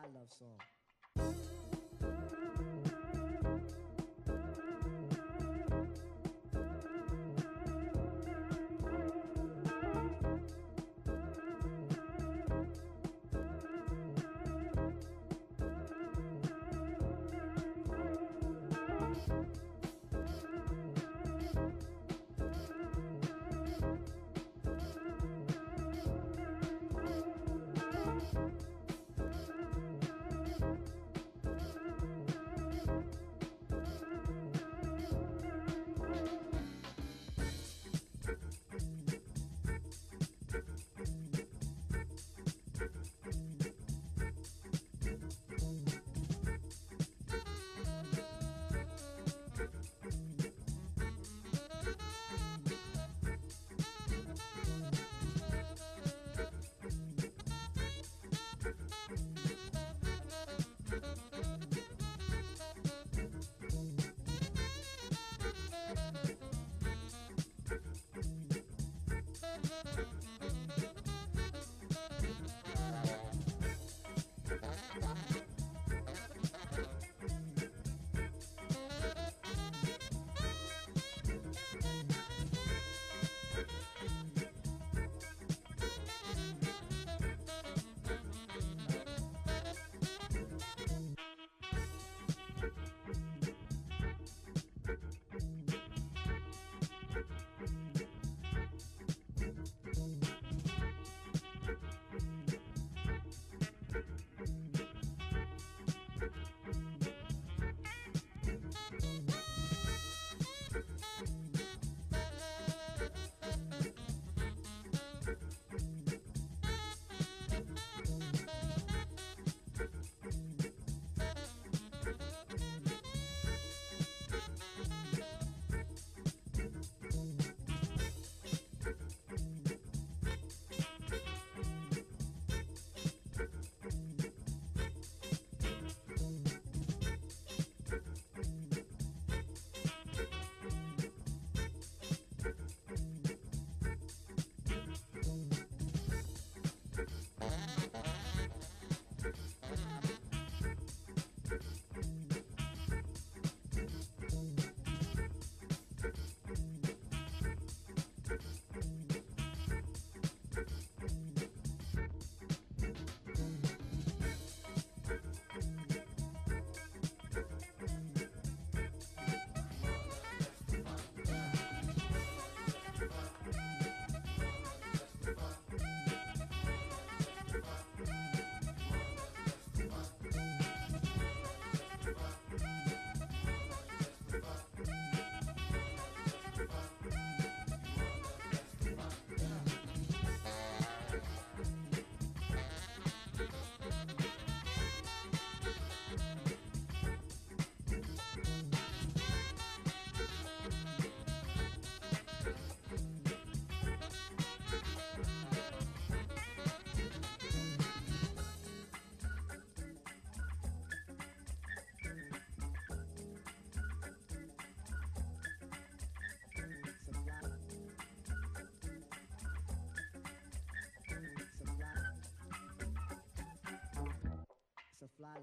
[0.00, 0.79] fly love song.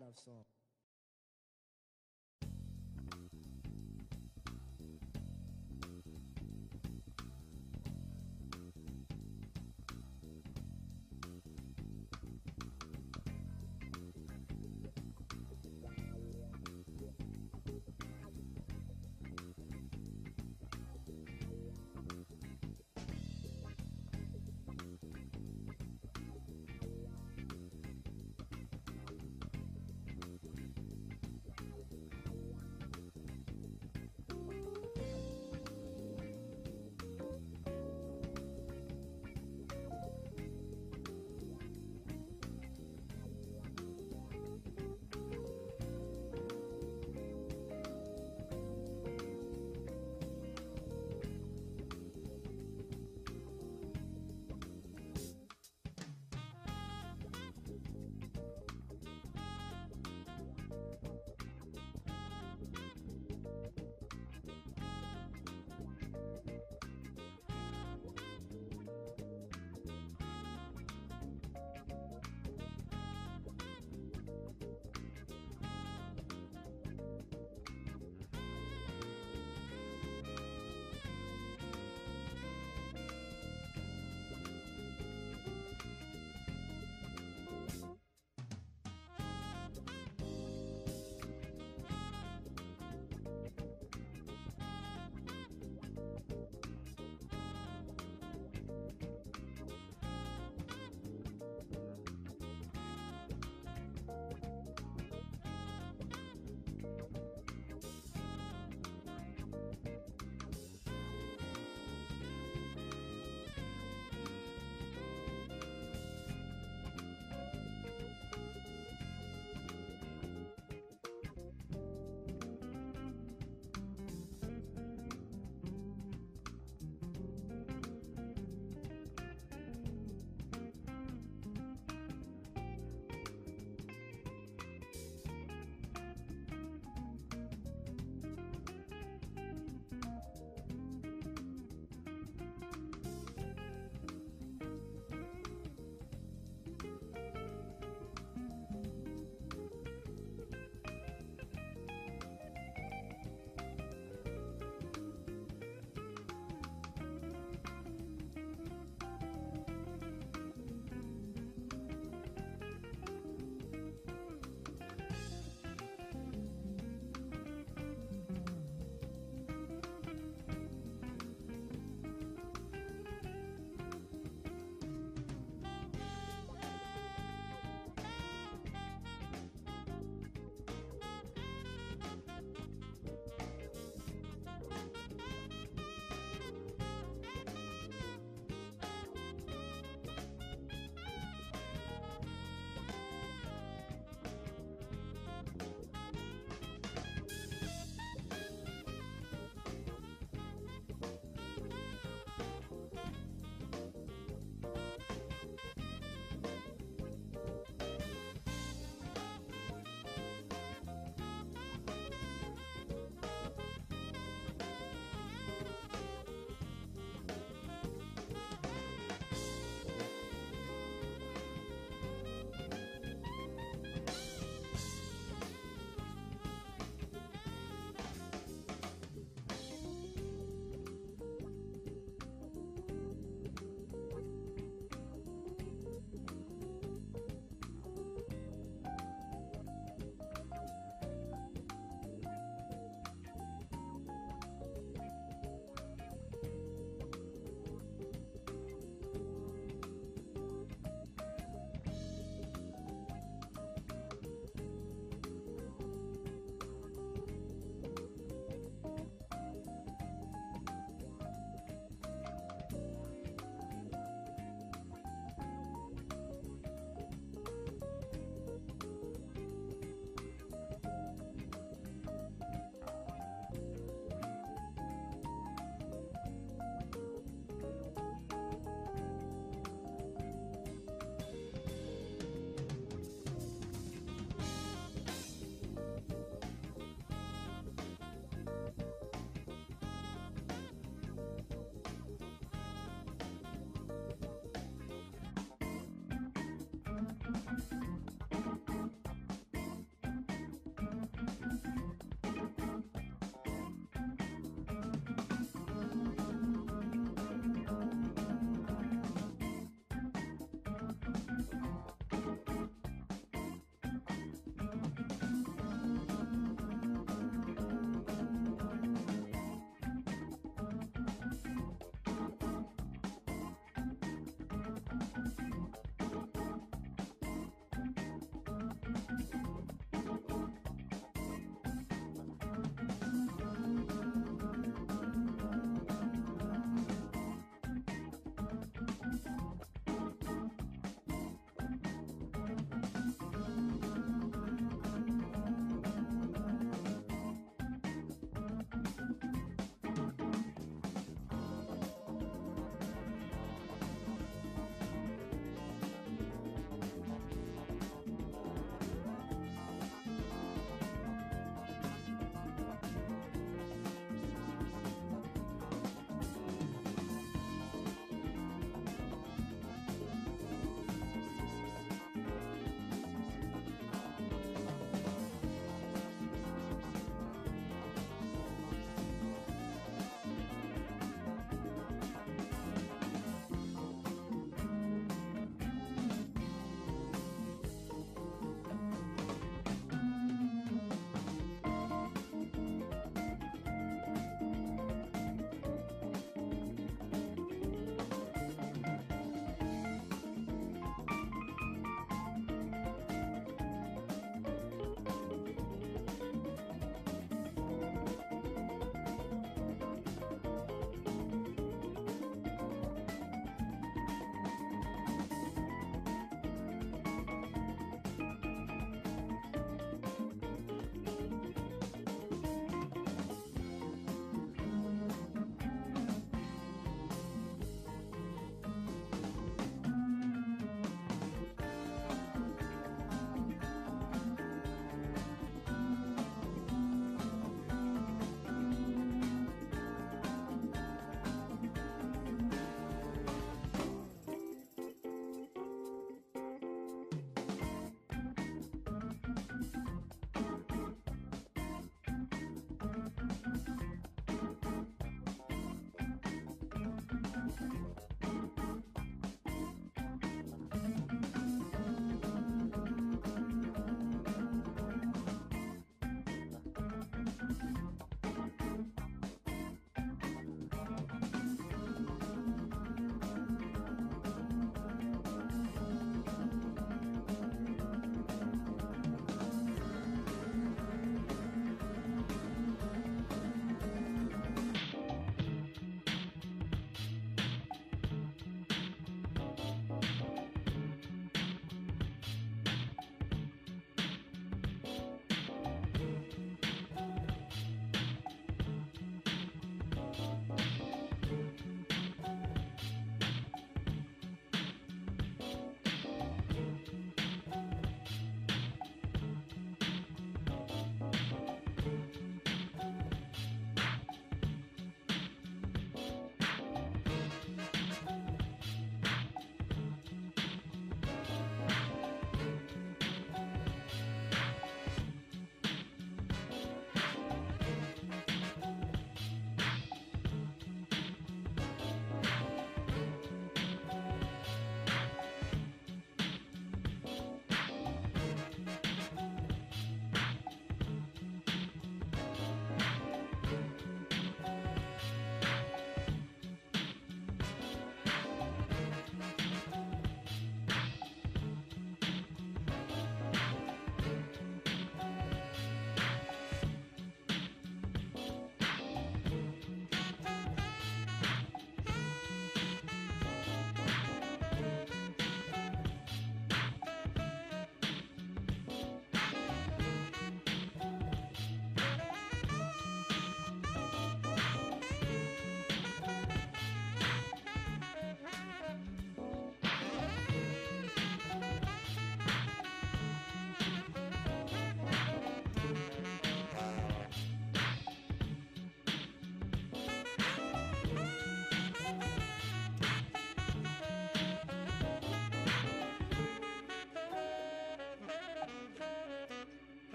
[0.00, 0.44] Love song.